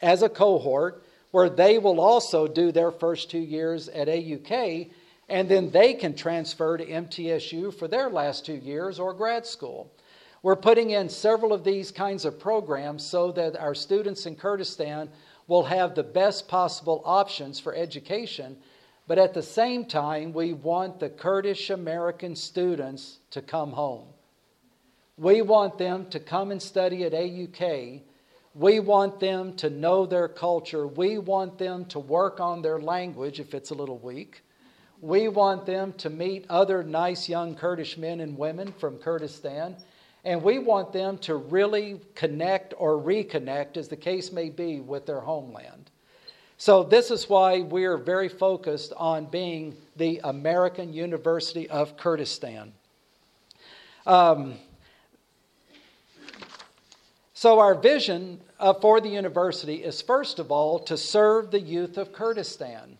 [0.00, 4.90] as a cohort where they will also do their first two years at AUK
[5.28, 9.90] and then they can transfer to MTSU for their last two years or grad school.
[10.42, 15.08] We're putting in several of these kinds of programs so that our students in Kurdistan
[15.46, 18.56] will have the best possible options for education.
[19.06, 24.06] But at the same time, we want the Kurdish American students to come home.
[25.16, 28.02] We want them to come and study at AUK.
[28.54, 30.86] We want them to know their culture.
[30.86, 34.42] We want them to work on their language if it's a little weak.
[35.00, 39.76] We want them to meet other nice young Kurdish men and women from Kurdistan
[40.24, 45.04] and we want them to really connect or reconnect, as the case may be, with
[45.06, 45.81] their homeland.
[46.64, 52.72] So, this is why we're very focused on being the American University of Kurdistan.
[54.06, 54.54] Um,
[57.34, 61.98] so, our vision uh, for the university is first of all to serve the youth
[61.98, 62.96] of Kurdistan.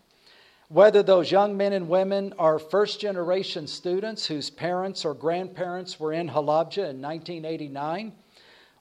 [0.69, 6.13] Whether those young men and women are first generation students whose parents or grandparents were
[6.13, 8.11] in Halabja in 1989,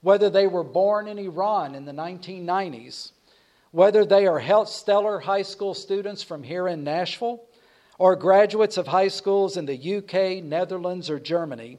[0.01, 3.11] whether they were born in Iran in the 1990s,
[3.71, 7.43] whether they are stellar high school students from here in Nashville,
[7.97, 11.77] or graduates of high schools in the UK, Netherlands, or Germany,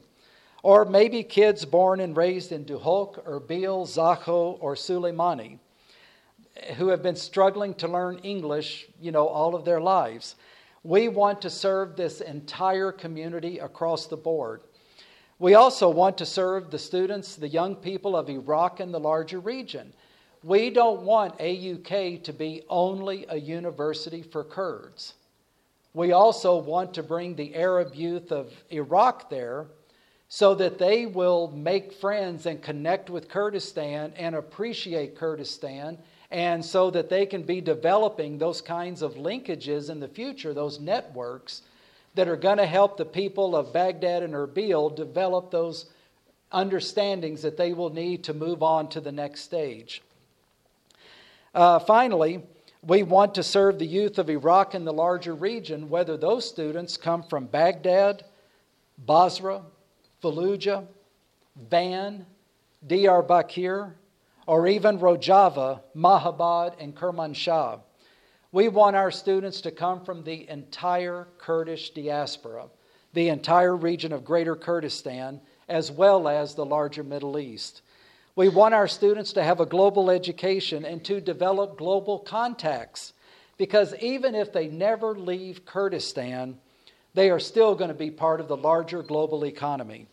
[0.63, 5.59] or maybe kids born and raised in Duhok, Erbil, Zaho, or Suleimani,
[6.77, 10.35] who have been struggling to learn English, you know, all of their lives.
[10.83, 14.61] We want to serve this entire community across the board.
[15.39, 19.39] We also want to serve the students, the young people of Iraq and the larger
[19.41, 19.93] region.
[20.43, 25.13] We don't want AUK to be only a university for Kurds.
[25.93, 29.67] We also want to bring the Arab youth of Iraq there
[30.27, 35.97] so that they will make friends and connect with Kurdistan and appreciate Kurdistan,
[36.31, 40.79] and so that they can be developing those kinds of linkages in the future, those
[40.79, 41.61] networks
[42.15, 45.85] that are going to help the people of Baghdad and Erbil develop those
[46.51, 50.01] understandings that they will need to move on to the next stage.
[51.53, 52.41] Uh, finally,
[52.81, 56.97] we want to serve the youth of Iraq and the larger region, whether those students
[56.97, 58.25] come from Baghdad,
[58.97, 59.61] Basra,
[60.21, 60.85] Fallujah,
[61.69, 62.25] Van,
[62.87, 63.91] Diyarbakir,
[64.47, 67.79] or even Rojava, Mahabad, and Kermanshah.
[68.51, 72.65] We want our students to come from the entire Kurdish diaspora,
[73.13, 75.39] the entire region of Greater Kurdistan,
[75.69, 77.81] as well as the larger Middle East.
[78.35, 83.13] We want our students to have a global education and to develop global contacts
[83.57, 86.57] because even if they never leave Kurdistan,
[87.13, 90.07] they are still going to be part of the larger global economy.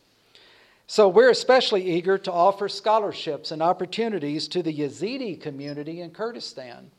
[0.87, 6.91] So we're especially eager to offer scholarships and opportunities to the Yazidi community in Kurdistan,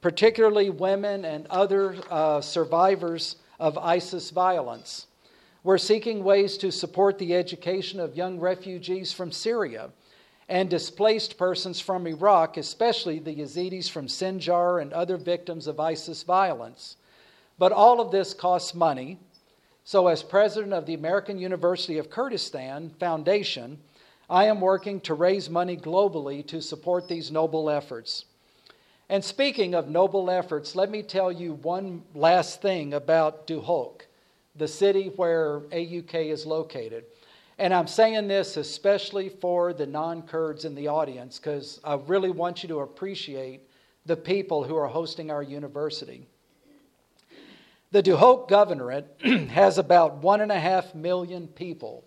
[0.00, 5.06] particularly women and other uh, survivors of ISIS violence.
[5.64, 9.90] We're seeking ways to support the education of young refugees from Syria
[10.48, 16.22] and displaced persons from Iraq, especially the Yazidis from Sinjar and other victims of ISIS
[16.22, 16.96] violence.
[17.58, 19.18] But all of this costs money.
[19.84, 23.78] So, as president of the American University of Kurdistan Foundation,
[24.28, 28.24] I am working to raise money globally to support these noble efforts.
[29.08, 34.02] And speaking of noble efforts, let me tell you one last thing about Duhok,
[34.56, 37.04] the city where AUK is located.
[37.58, 42.30] And I'm saying this especially for the non Kurds in the audience because I really
[42.30, 43.62] want you to appreciate
[44.04, 46.26] the people who are hosting our university.
[47.92, 52.04] The Duhok Governorate has about one and a half million people,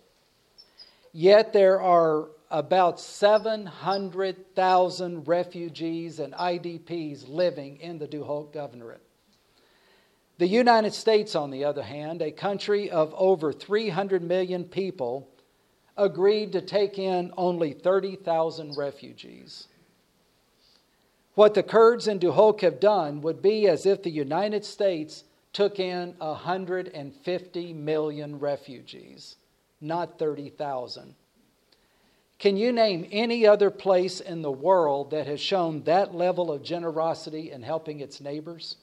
[1.12, 9.00] yet there are about 700,000 refugees and IDPs living in the Duhok Governorate.
[10.38, 15.28] The United States, on the other hand, a country of over 300 million people,
[16.00, 19.68] agreed to take in only 30,000 refugees.
[21.34, 25.78] What the Kurds in Duhok have done would be as if the United States took
[25.78, 29.36] in 150 million refugees,
[29.80, 31.14] not 30,000.
[32.38, 36.62] Can you name any other place in the world that has shown that level of
[36.62, 38.76] generosity in helping its neighbors?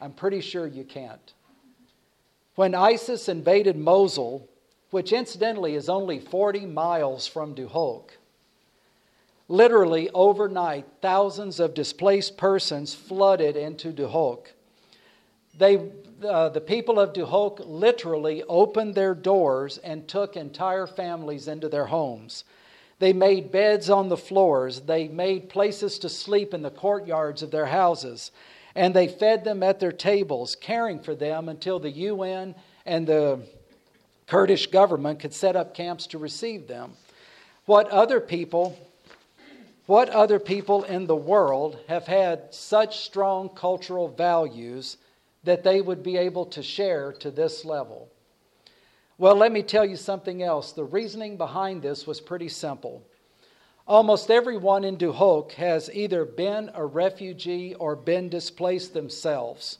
[0.00, 1.34] I'm pretty sure you can't.
[2.54, 4.48] When ISIS invaded Mosul,
[4.92, 8.10] which incidentally is only 40 miles from Duhok.
[9.48, 14.52] Literally overnight, thousands of displaced persons flooded into Duhok.
[15.56, 15.90] They,
[16.22, 21.86] uh, the people of Duhok literally opened their doors and took entire families into their
[21.86, 22.44] homes.
[22.98, 24.80] They made beds on the floors.
[24.80, 28.30] They made places to sleep in the courtyards of their houses.
[28.74, 33.40] And they fed them at their tables, caring for them until the UN and the
[34.32, 36.94] Kurdish government could set up camps to receive them.
[37.66, 38.78] What other people
[39.84, 44.96] what other people in the world have had such strong cultural values
[45.44, 48.08] that they would be able to share to this level?
[49.18, 50.72] Well, let me tell you something else.
[50.72, 53.02] The reasoning behind this was pretty simple.
[53.86, 59.76] Almost everyone in Duhok has either been a refugee or been displaced themselves,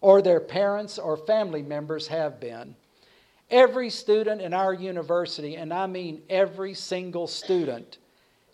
[0.00, 2.74] or their parents or family members have been.
[3.50, 7.98] Every student in our university, and I mean every single student,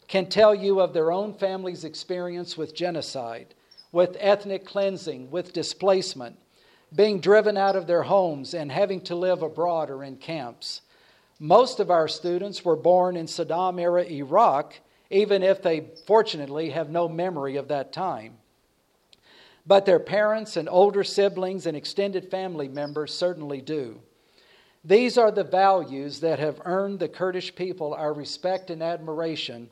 [0.07, 3.55] can tell you of their own family's experience with genocide,
[3.91, 6.37] with ethnic cleansing, with displacement,
[6.95, 10.83] being driven out of their homes and having to live abroad or in camps.
[11.39, 14.75] Most of our students were born in Saddam era Iraq,
[15.09, 18.37] even if they fortunately have no memory of that time.
[19.67, 24.01] but their parents and older siblings and extended family members certainly do.
[24.85, 29.71] These are the values that have earned the Kurdish people our respect and admiration,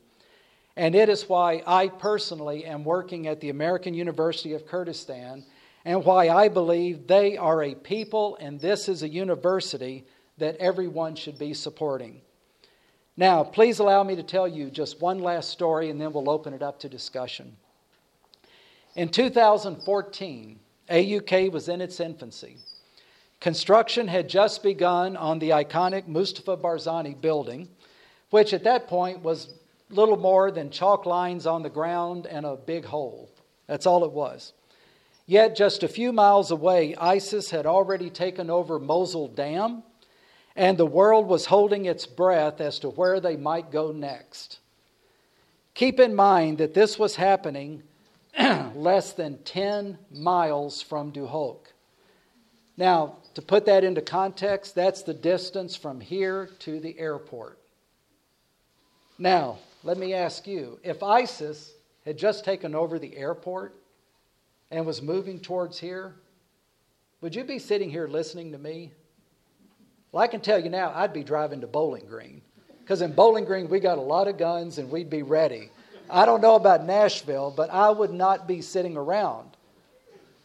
[0.76, 5.44] and it is why I personally am working at the American University of Kurdistan
[5.84, 10.06] and why I believe they are a people and this is a university
[10.38, 12.20] that everyone should be supporting.
[13.16, 16.54] Now, please allow me to tell you just one last story and then we'll open
[16.54, 17.56] it up to discussion.
[18.94, 20.58] In 2014,
[20.88, 22.56] AUK was in its infancy.
[23.40, 27.68] Construction had just begun on the iconic Mustafa Barzani building,
[28.28, 29.54] which at that point was
[29.88, 33.30] little more than chalk lines on the ground and a big hole.
[33.66, 34.52] That's all it was.
[35.26, 39.84] Yet, just a few miles away, ISIS had already taken over Mosul Dam,
[40.56, 44.58] and the world was holding its breath as to where they might go next.
[45.74, 47.84] Keep in mind that this was happening
[48.74, 51.72] less than 10 miles from Duhok.
[52.76, 57.58] Now, to put that into context, that's the distance from here to the airport.
[59.18, 61.72] Now, let me ask you if ISIS
[62.04, 63.74] had just taken over the airport
[64.70, 66.14] and was moving towards here,
[67.20, 68.90] would you be sitting here listening to me?
[70.10, 72.40] Well, I can tell you now, I'd be driving to Bowling Green.
[72.80, 75.70] Because in Bowling Green, we got a lot of guns and we'd be ready.
[76.08, 79.50] I don't know about Nashville, but I would not be sitting around.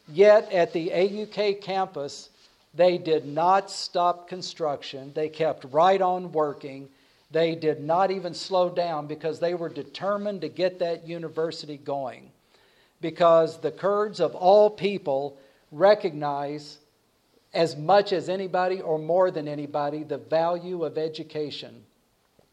[0.07, 2.29] Yet at the AUK campus,
[2.76, 5.11] they did not stop construction.
[5.13, 6.89] They kept right on working.
[7.32, 12.32] They did not even slow down because they were determined to get that university going.
[13.01, 15.38] Because the Kurds of all people
[15.71, 16.80] recognize,
[17.53, 21.84] as much as anybody or more than anybody, the value of education.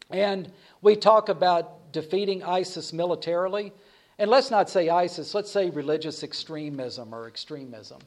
[0.09, 0.49] And
[0.81, 3.73] we talk about defeating ISIS militarily.
[4.19, 7.99] And let's not say ISIS, let's say religious extremism or extremism.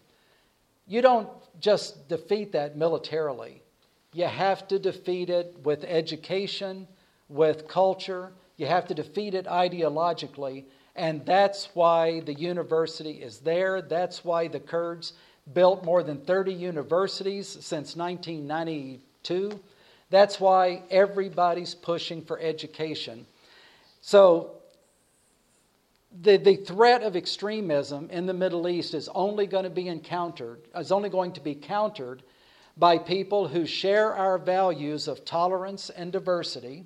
[0.86, 1.28] You don't
[1.60, 3.62] just defeat that militarily.
[4.12, 6.86] You have to defeat it with education,
[7.28, 8.32] with culture.
[8.56, 10.64] You have to defeat it ideologically.
[10.94, 13.82] And that's why the university is there.
[13.82, 15.12] That's why the Kurds
[15.52, 19.60] built more than 30 universities since 1992.
[20.08, 23.26] That's why everybody's pushing for education.
[24.00, 24.55] So
[26.22, 30.60] the, the threat of extremism in the Middle East is only going to be encountered,
[30.76, 32.22] is only going to be countered
[32.76, 36.84] by people who share our values of tolerance and diversity.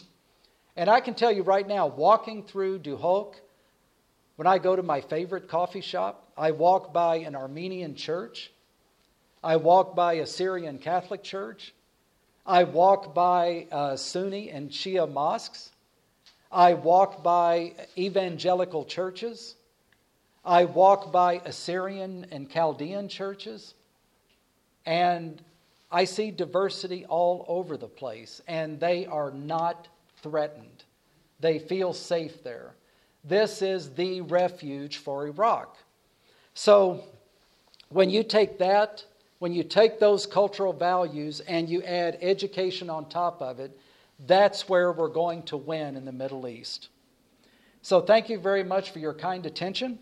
[0.76, 3.34] And I can tell you right now, walking through Duhok,
[4.36, 8.52] when I go to my favorite coffee shop, I walk by an Armenian church,
[9.42, 11.74] I walk by a Syrian Catholic church,
[12.46, 15.69] I walk by uh, Sunni and Shia mosques.
[16.50, 19.54] I walk by evangelical churches.
[20.44, 23.74] I walk by Assyrian and Chaldean churches.
[24.84, 25.40] And
[25.92, 29.88] I see diversity all over the place, and they are not
[30.22, 30.84] threatened.
[31.40, 32.74] They feel safe there.
[33.24, 35.76] This is the refuge for Iraq.
[36.54, 37.04] So,
[37.90, 39.04] when you take that,
[39.40, 43.76] when you take those cultural values and you add education on top of it,
[44.26, 46.88] that's where we're going to win in the Middle East.
[47.82, 49.98] So, thank you very much for your kind attention.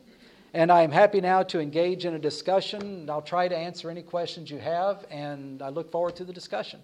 [0.55, 3.09] And I am happy now to engage in a discussion.
[3.11, 6.81] I'll try to answer any questions you have, and I look forward to the discussion.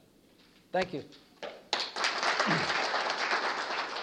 [0.71, 1.03] Thank you.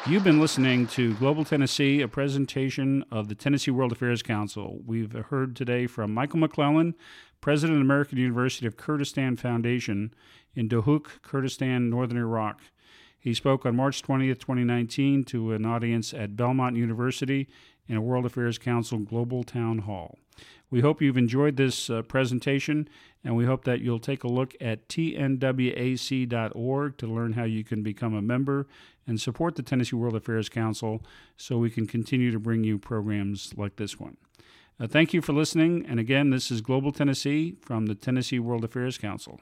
[0.07, 4.79] You've been listening to Global Tennessee, a presentation of the Tennessee World Affairs Council.
[4.83, 6.95] We've heard today from Michael McClellan,
[7.39, 10.11] President of American University of Kurdistan Foundation
[10.55, 12.61] in Duhok, Kurdistan, Northern Iraq.
[13.21, 17.47] He spoke on March 20th, 2019, to an audience at Belmont University
[17.87, 20.17] in a World Affairs Council Global Town Hall.
[20.71, 22.89] We hope you've enjoyed this uh, presentation,
[23.23, 25.37] and we hope that you'll take a look at tnwac.org
[26.97, 28.67] to learn how you can become a member
[29.05, 31.03] and support the Tennessee World Affairs Council
[31.37, 34.17] so we can continue to bring you programs like this one.
[34.79, 38.63] Uh, thank you for listening, and again, this is Global Tennessee from the Tennessee World
[38.63, 39.39] Affairs Council.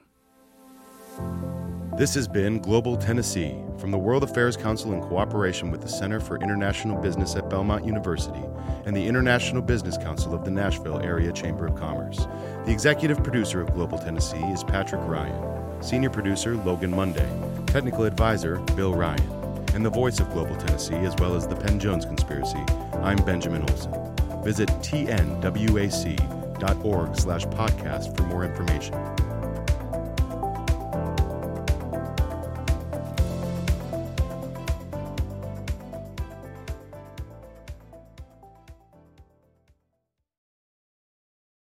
[1.97, 6.19] This has been Global Tennessee from the World Affairs Council in cooperation with the Center
[6.19, 8.43] for International Business at Belmont University
[8.85, 12.25] and the International Business Council of the Nashville Area Chamber of Commerce.
[12.65, 17.29] The executive producer of Global Tennessee is Patrick Ryan, senior producer Logan Monday,
[17.67, 21.79] technical advisor Bill Ryan, and the voice of Global Tennessee as well as the Penn
[21.79, 22.63] Jones Conspiracy.
[23.01, 23.93] I'm Benjamin Olson.
[24.43, 25.45] Visit tnwac.org
[27.15, 28.93] slash podcast for more information.